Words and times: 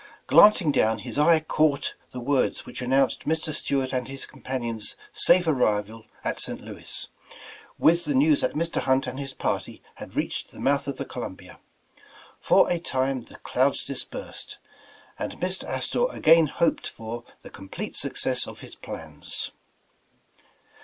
Glancing 0.25 0.71
down, 0.71 0.97
his 0.97 1.19
eye 1.19 1.39
caught 1.39 1.93
the 2.09 2.19
words 2.19 2.65
which 2.65 2.81
announced 2.81 3.25
Mr. 3.27 3.53
Stuart 3.53 3.93
and 3.93 4.07
his 4.07 4.25
compan 4.25 4.63
ion's 4.65 4.95
safe 5.13 5.45
arrival 5.47 6.07
at 6.23 6.39
St. 6.39 6.59
Louis, 6.59 7.07
with 7.77 8.05
the 8.05 8.15
news 8.15 8.41
that 8.41 8.55
Mr. 8.55 8.81
Hunt 8.81 9.05
and 9.05 9.19
his 9.19 9.35
party 9.35 9.79
had 9.97 10.15
reached 10.15 10.49
the 10.49 10.59
mouth 10.59 10.87
of 10.87 10.95
the 10.95 11.05
Co 11.05 11.19
lumbia. 11.19 11.59
For 12.39 12.67
a 12.71 12.79
time 12.79 13.21
the 13.21 13.37
clouds 13.43 13.85
dispersed, 13.85 14.57
and 15.19 15.39
Mr. 15.39 15.65
Astor 15.65 16.07
again 16.09 16.47
hoped 16.47 16.87
for 16.87 17.23
the 17.43 17.51
complete 17.51 17.95
success 17.95 18.47
of 18.47 18.61
his 18.61 18.73
plans. 18.73 19.51